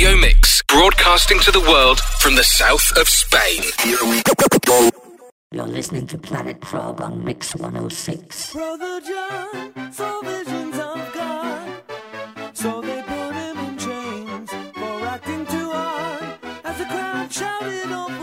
[0.00, 3.62] radio mix, broadcasting to the world from the south of Spain.
[5.52, 8.52] You're listening to Planet Prog on Mix 106.
[8.54, 11.82] Brother John saw visions of God,
[12.54, 16.38] so they put him in chains for acting too hard.
[16.64, 18.19] As the crowd shouted off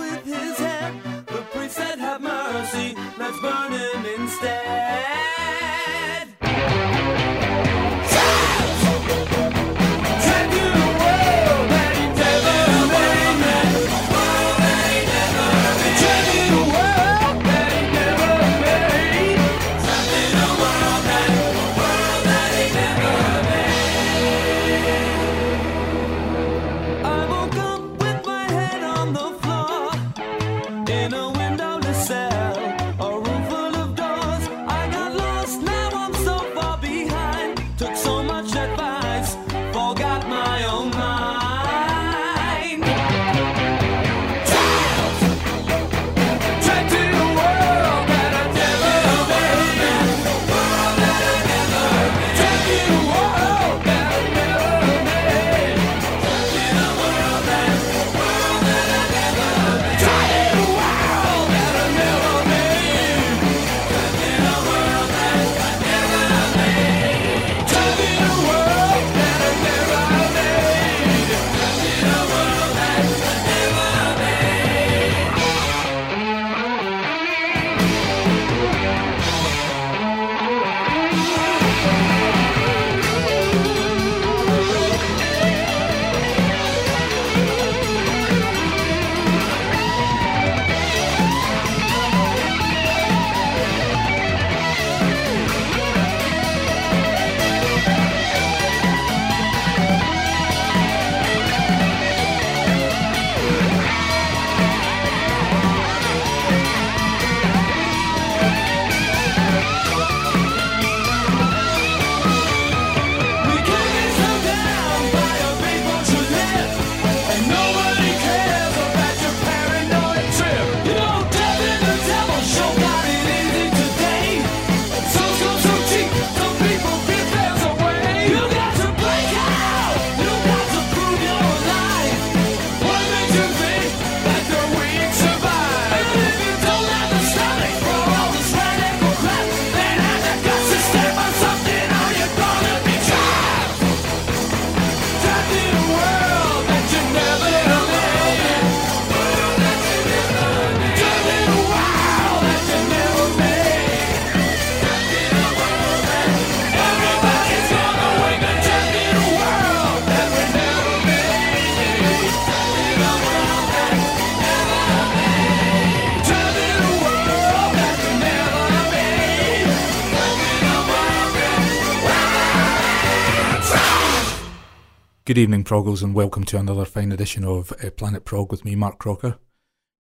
[175.37, 178.73] Good evening, Proggles, and welcome to another fine edition of uh, Planet Prog with me,
[178.73, 179.37] Mark Crocker.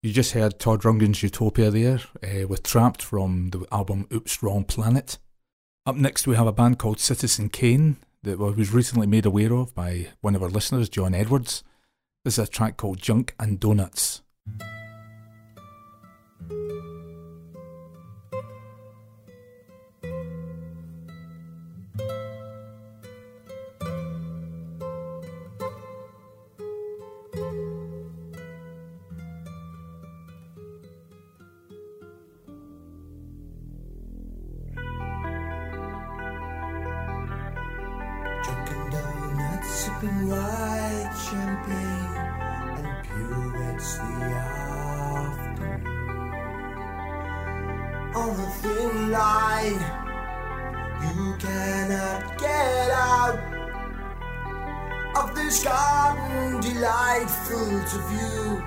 [0.02, 4.64] You just heard Todd Rundgren's Utopia there uh, with Trapped from the album Oops Wrong
[4.64, 5.18] Planet.
[5.84, 9.74] Up next, we have a band called Citizen Cain that was recently made aware of
[9.74, 11.62] by one of our listeners, John Edwards.
[12.24, 14.22] This is a track called Junk and Doughnuts.
[40.06, 42.16] Sipping white champagne,
[42.78, 44.12] and purettes the
[44.76, 45.84] afternoon.
[48.14, 49.82] On a thin line,
[51.02, 53.38] you cannot get out
[55.16, 58.62] of this garden delightful to view.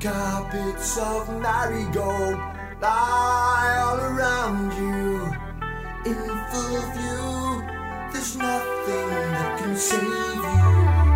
[0.00, 2.38] Carpets of marigold
[2.80, 5.32] lie all around you
[6.04, 6.20] in
[6.50, 7.43] full view.
[9.74, 9.80] Can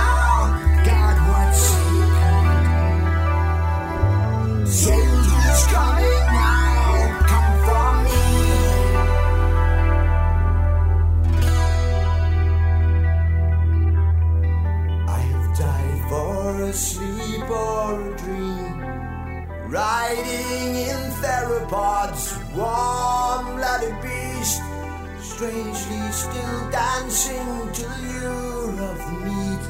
[26.37, 29.63] still dancing till you're of meat.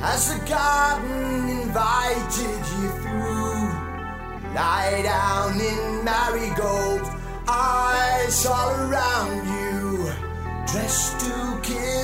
[0.00, 3.64] Has the garden invited you through?
[4.54, 7.04] Lie down in marigold,
[7.48, 10.12] eyes all around you,
[10.66, 12.03] dressed to kill.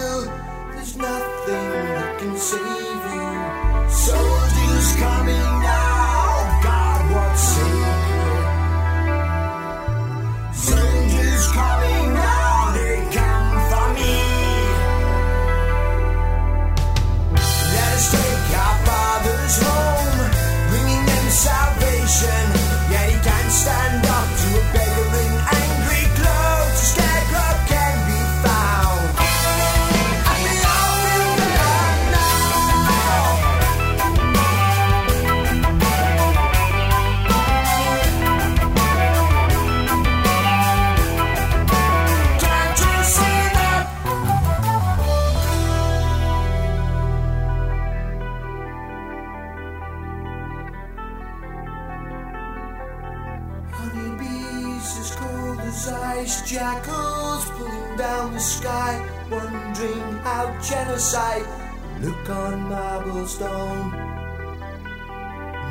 [63.31, 63.91] stone.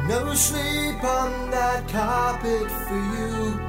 [0.07, 3.59] No sleep on that carpet for you.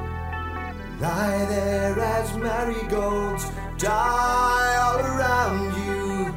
[1.01, 3.43] Lie there as marigolds
[3.77, 6.33] die all around you.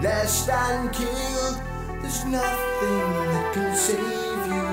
[0.00, 1.56] Blessed and killed,
[2.02, 4.66] there's nothing that can save you.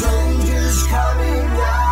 [0.00, 1.91] Soldiers coming out.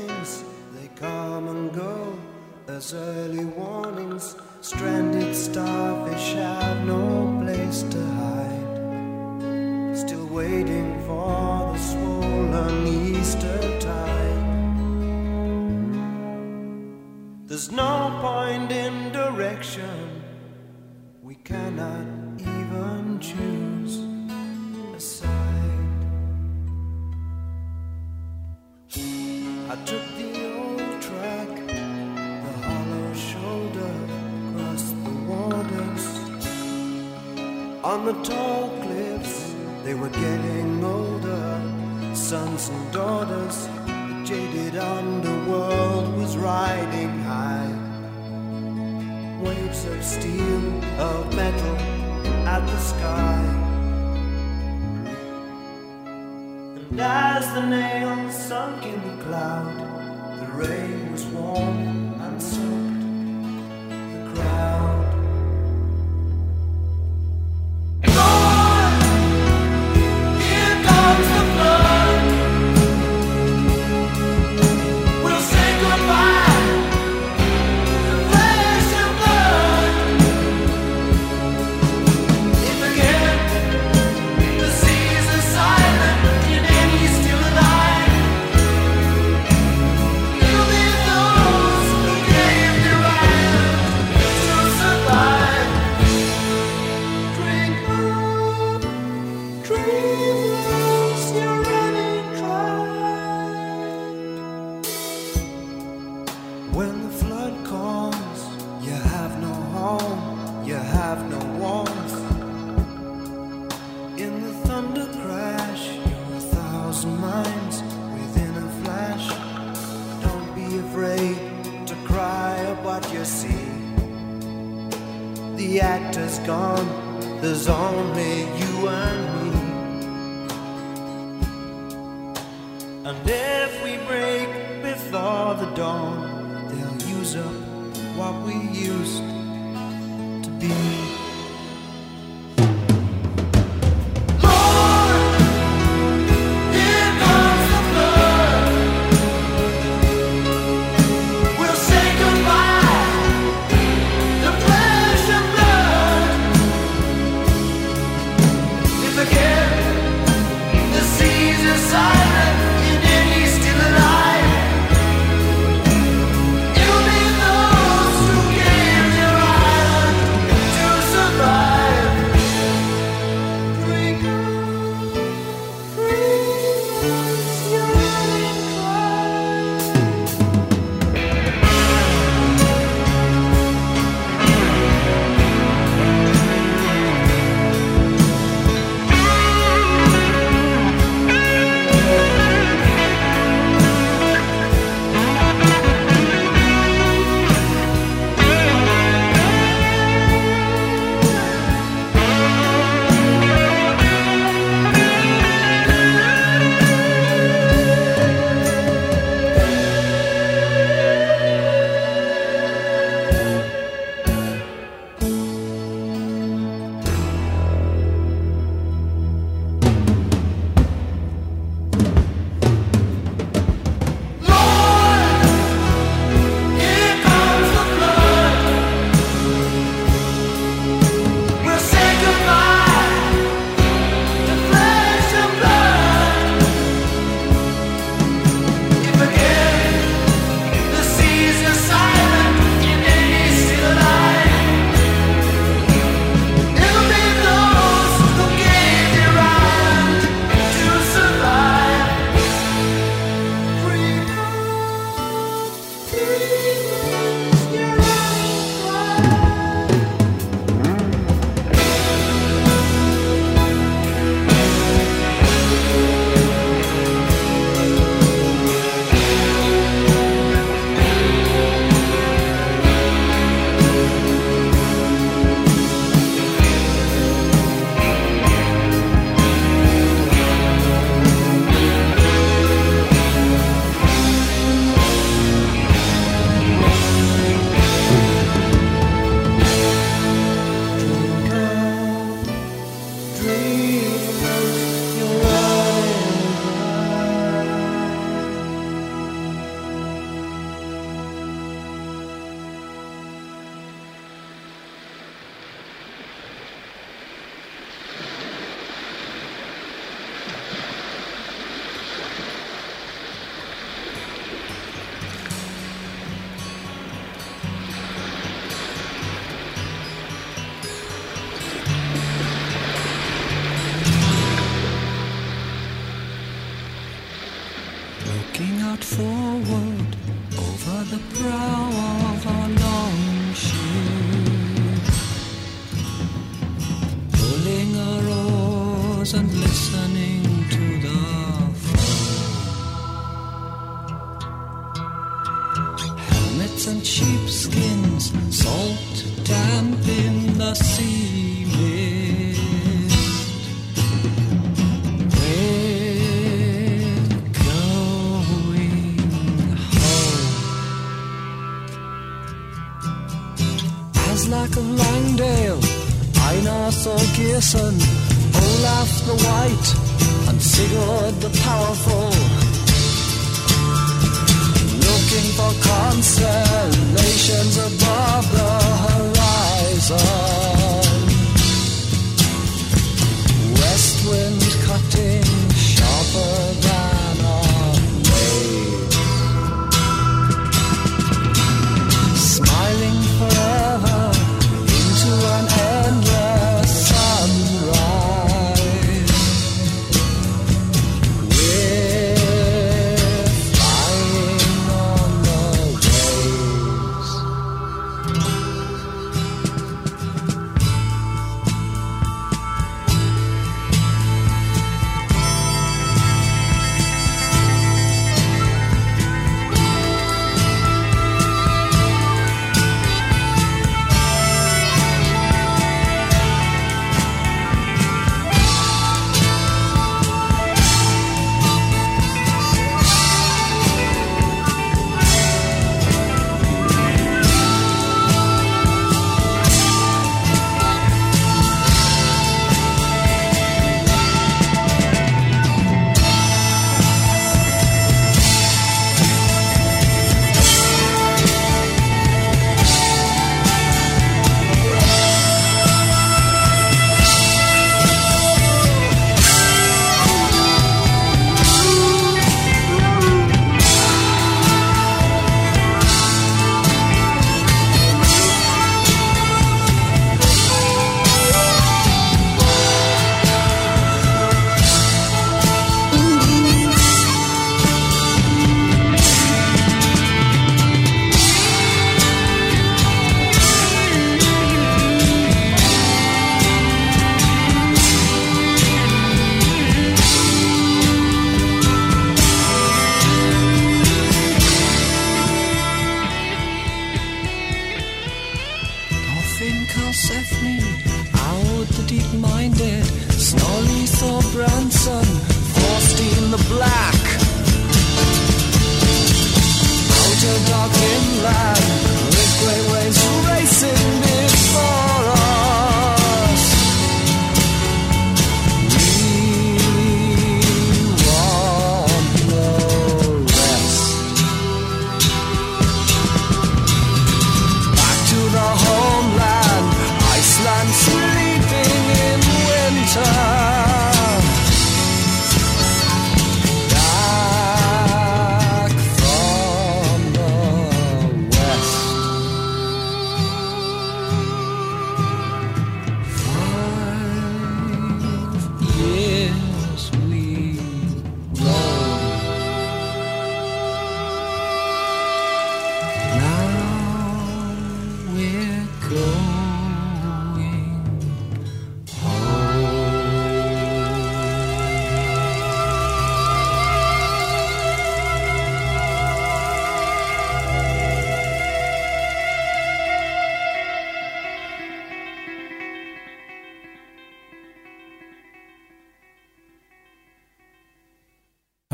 [331.11, 331.90] the brow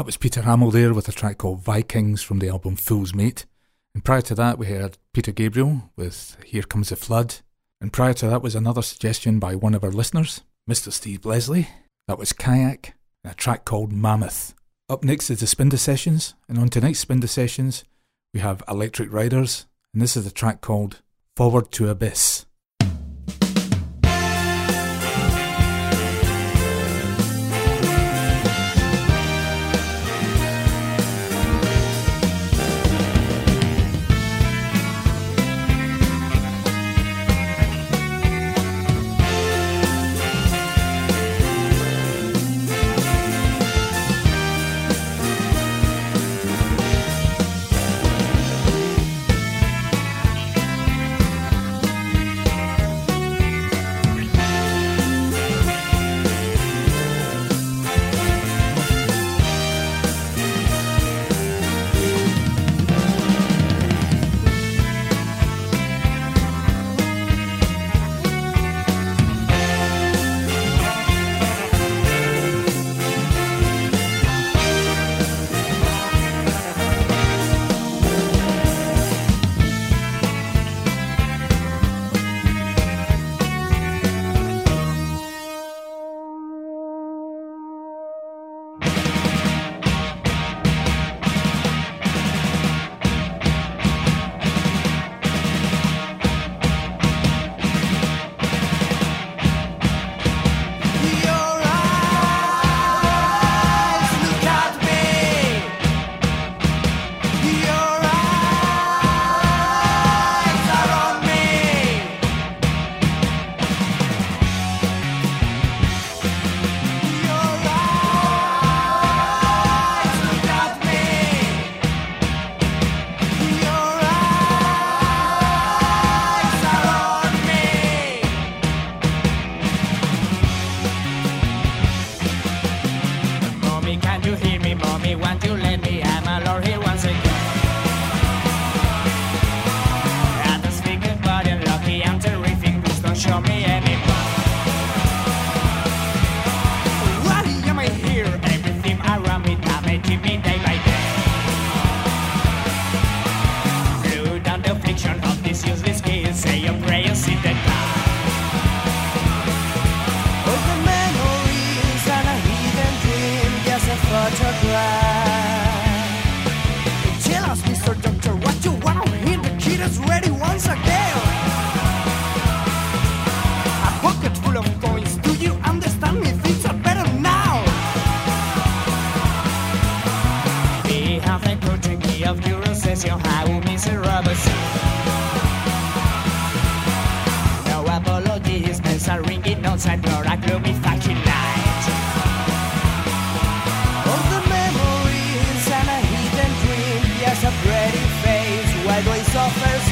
[0.07, 3.45] was Peter Hammill there with a track called Vikings from the album Fool's Mate.
[3.93, 7.35] And prior to that, we heard Peter Gabriel with Here Comes the Flood.
[7.81, 10.93] And prior to that was another suggestion by one of our listeners, Mr.
[10.93, 11.67] Steve Leslie.
[12.07, 14.55] That was Kayak, and a track called Mammoth.
[14.87, 17.83] Up next is the Spinder Sessions, and on tonight's Spinder Sessions,
[18.33, 21.01] we have Electric Riders, and this is a track called
[21.35, 22.45] Forward to Abyss.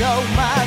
[0.07, 0.64] Oh my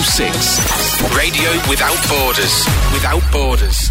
[0.00, 1.12] 106.
[1.14, 2.64] Radio without borders.
[2.94, 3.90] Without borders.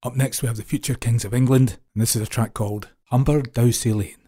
[0.02, 2.88] Up next, we have the Future Kings of England, and this is a track called
[3.10, 4.27] Humber Douncy Lane.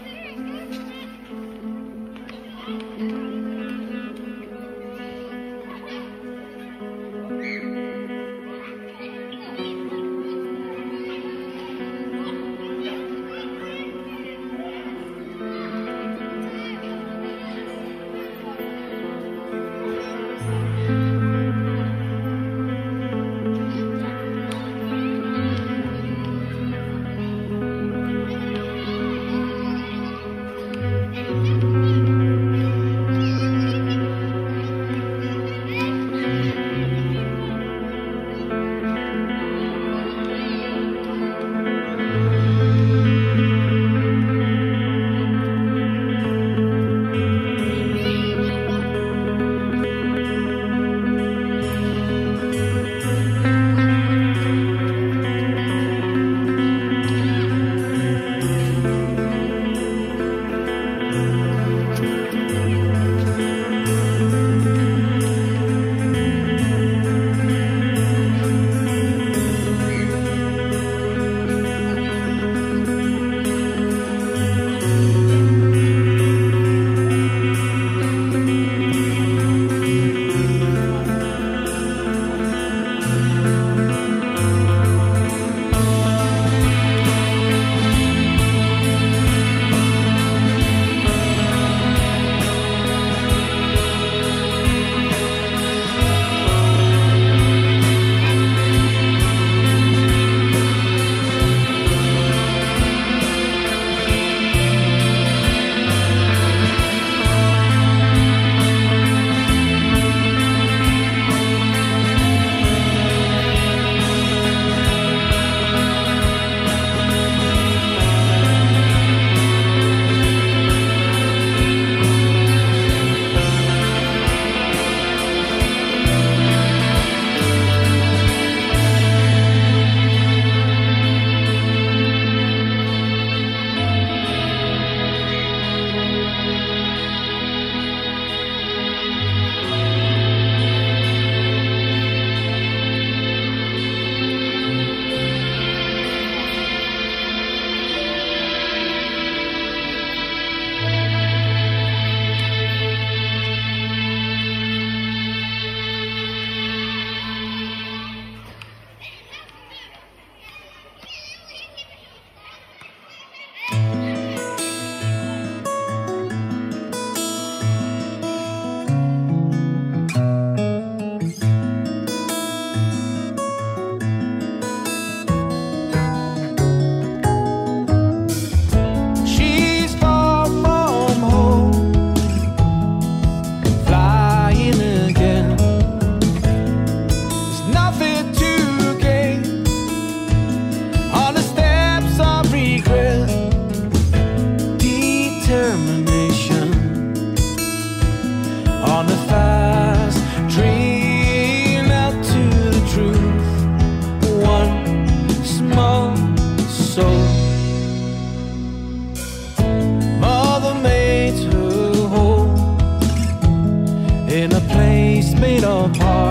[215.41, 216.30] made of heart.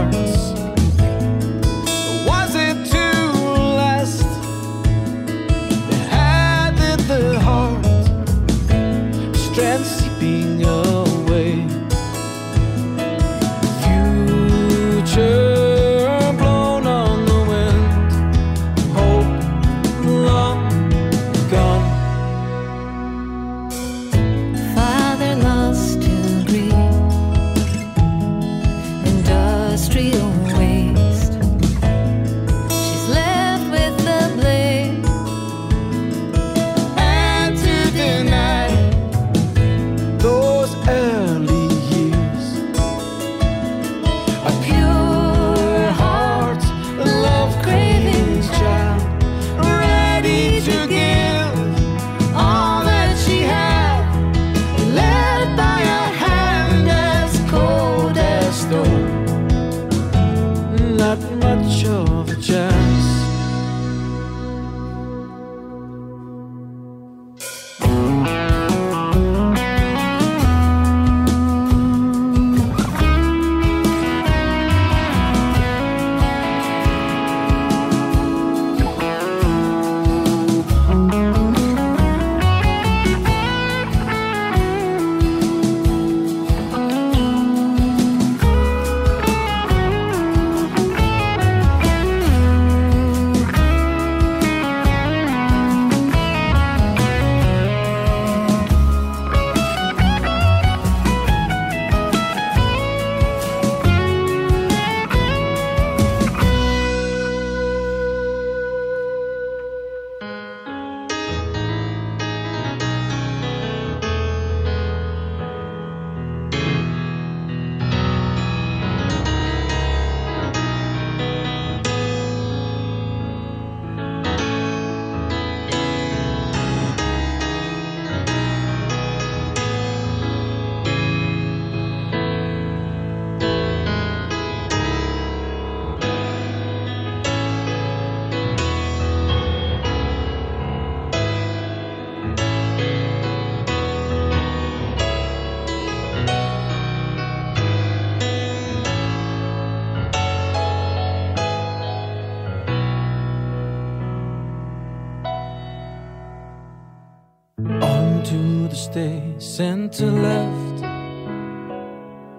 [159.57, 160.85] Center left.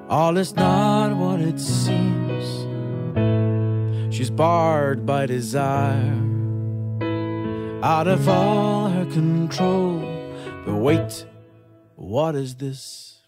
[0.09, 2.45] All is not what it seems.
[4.15, 6.15] She's barred by desire,
[7.83, 9.99] out of all her control.
[10.65, 11.25] But wait,
[11.95, 13.19] what is this?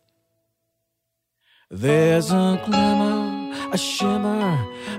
[1.69, 4.47] There's a glimmer, a shimmer,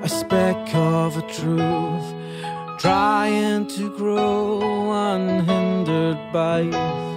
[0.02, 2.08] a speck of a truth,
[2.78, 7.13] trying to grow unhindered by youth.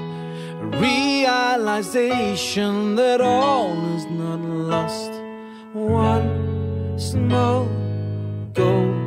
[0.61, 5.11] Realization that all is not lost.
[5.73, 7.67] One small
[8.53, 9.06] goal.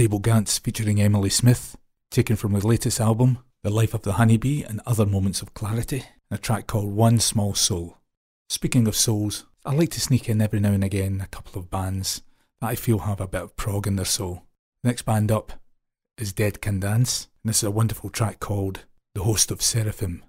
[0.00, 1.76] Abel Ganz featuring Emily Smith,
[2.10, 6.04] taken from the latest album, The Life of the Honeybee and Other Moments of Clarity,
[6.30, 7.98] a track called One Small Soul.
[8.48, 11.70] Speaking of souls, I like to sneak in every now and again a couple of
[11.70, 12.22] bands
[12.62, 14.44] that I feel have a bit of prog in their soul.
[14.82, 15.52] Next band up
[16.16, 20.24] is Dead Can Dance, and this is a wonderful track called The Host of Seraphim.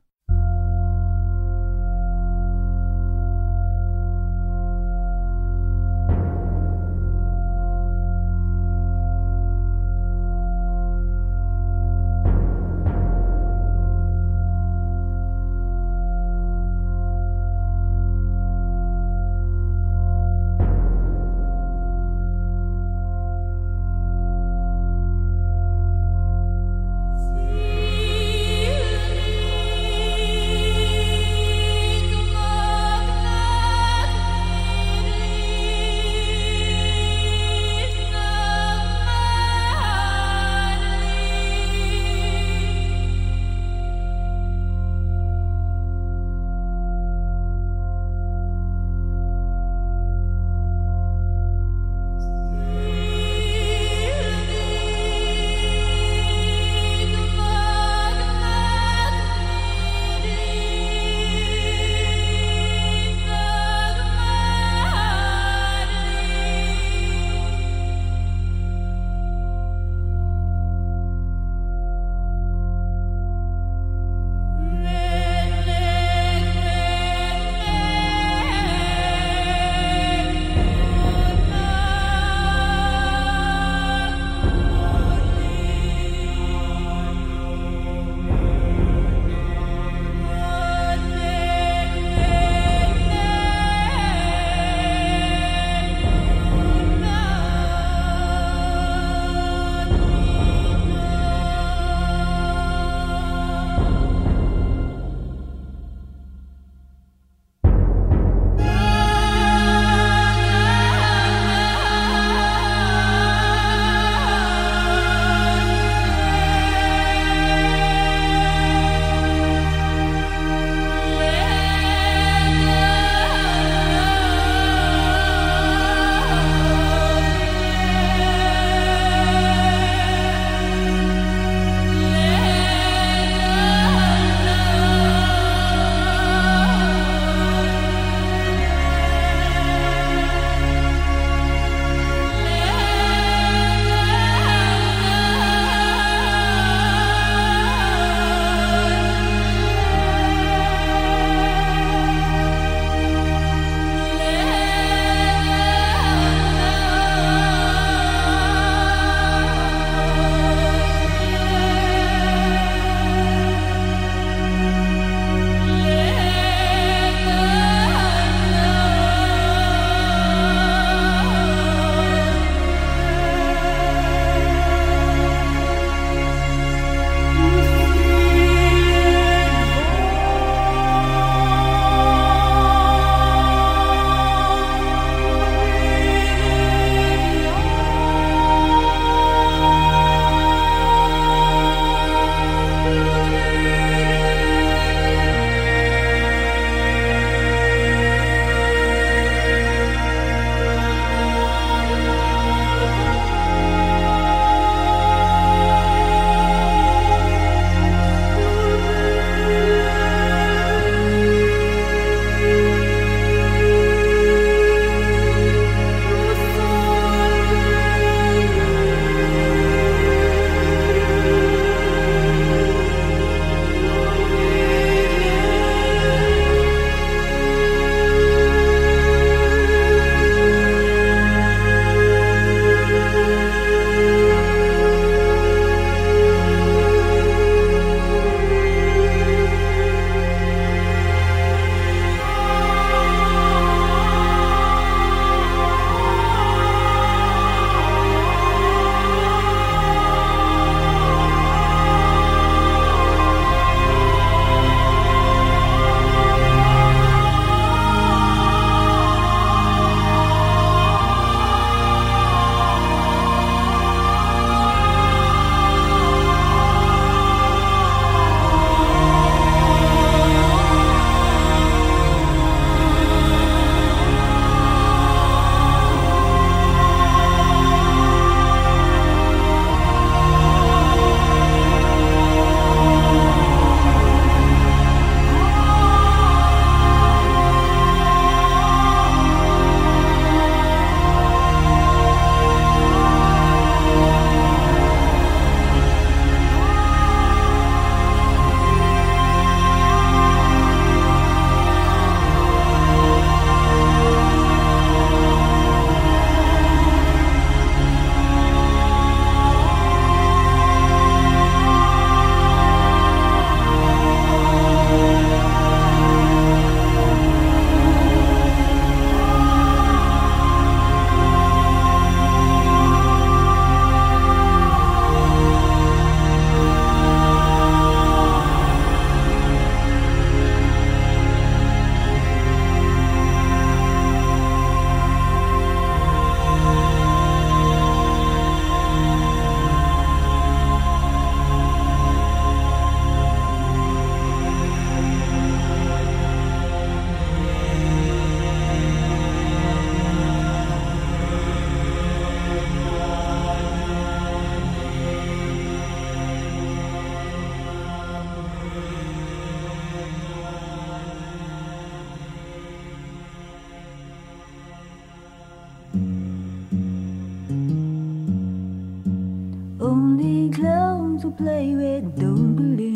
[371.31, 372.90] Play with don't believe.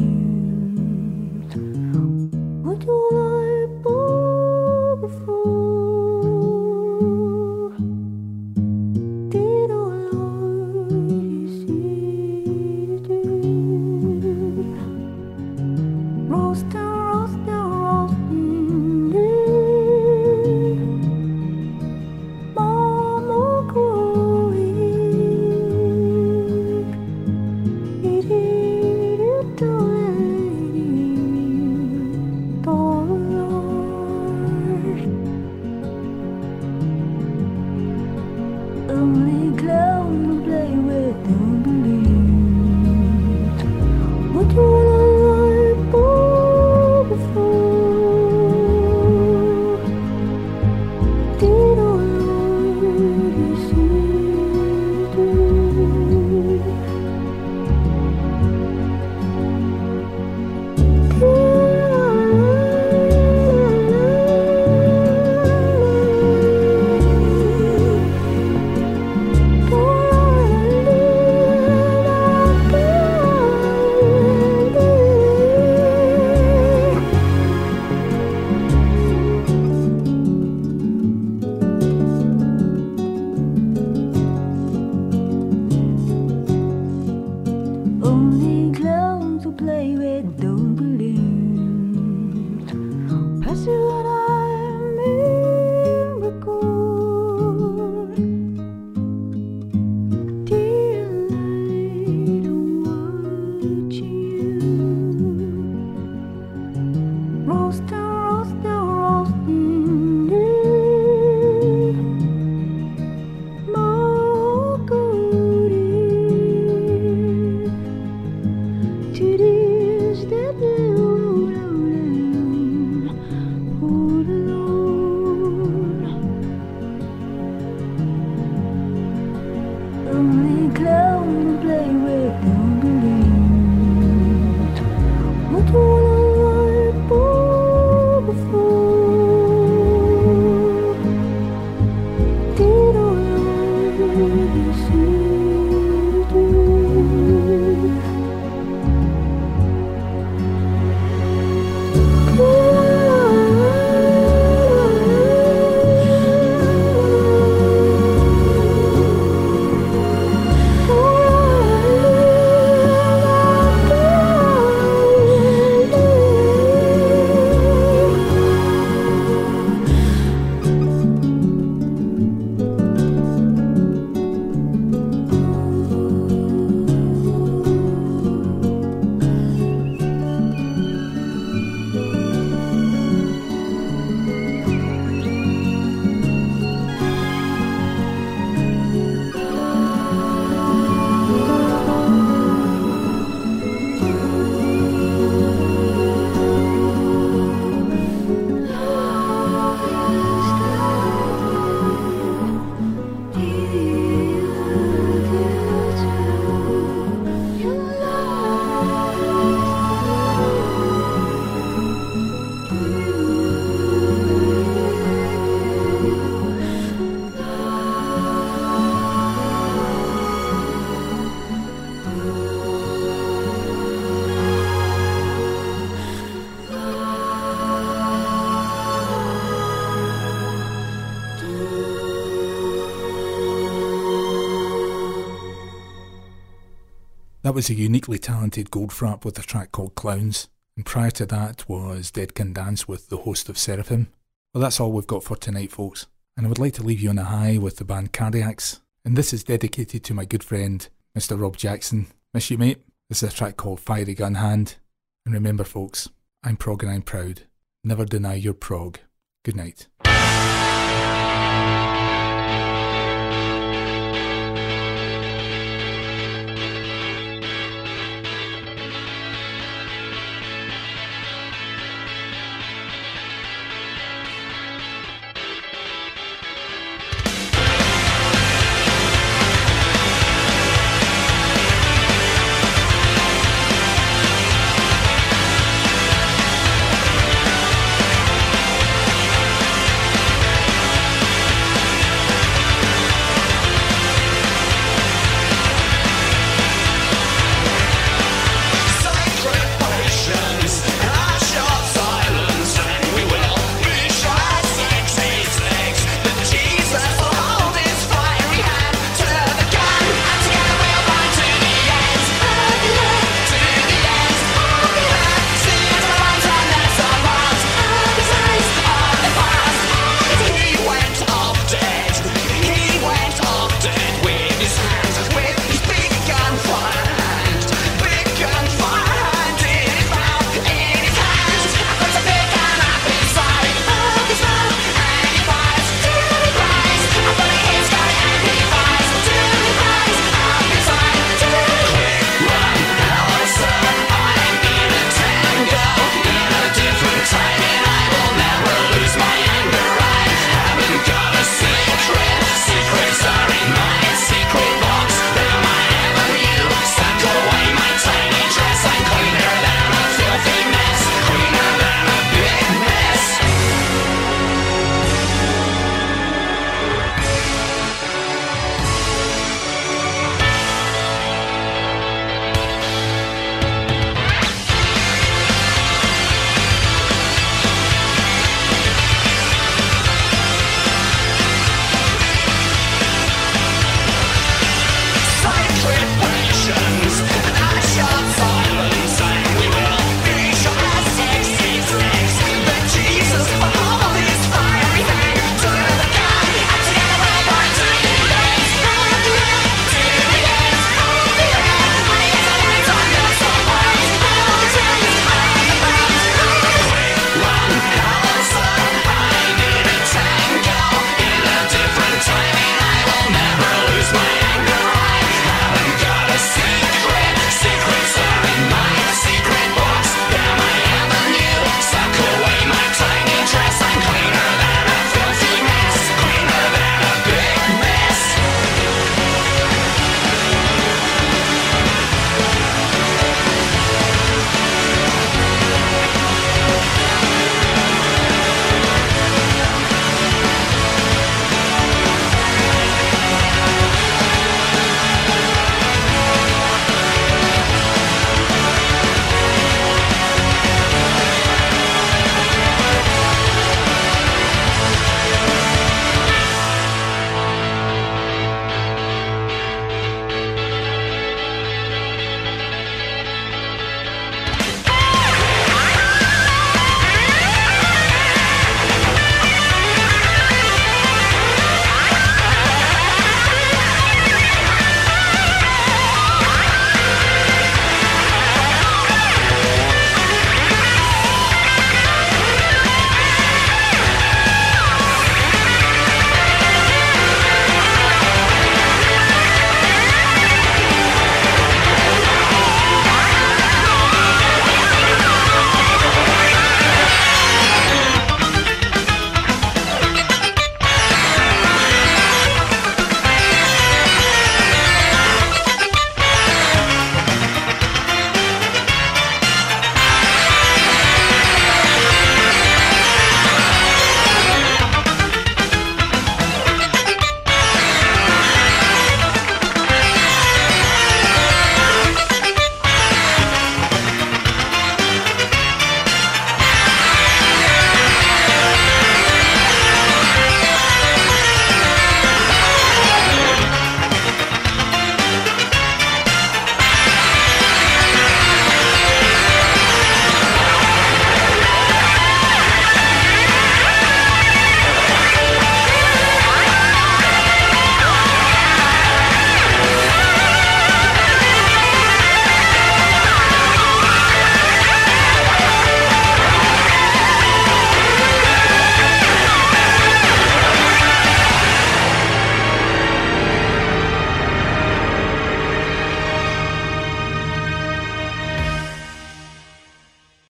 [237.45, 241.69] That was a uniquely talented Goldfrapp with a track called Clowns, and prior to that
[241.69, 244.07] was Dead Can Dance with the host of Seraphim.
[244.51, 247.11] Well, that's all we've got for tonight, folks, and I would like to leave you
[247.11, 250.89] on a high with the band Cardiacs, and this is dedicated to my good friend,
[251.15, 251.39] Mr.
[251.39, 252.07] Rob Jackson.
[252.33, 252.81] Miss you, mate.
[253.09, 254.77] This is a track called Fiery Gun Hand,
[255.23, 256.09] and remember, folks,
[256.43, 257.43] I'm prog and I'm proud.
[257.83, 258.97] Never deny your prog.
[259.43, 259.85] Good night.